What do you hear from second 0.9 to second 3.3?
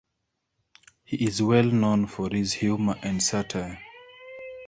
He is well known for his humor and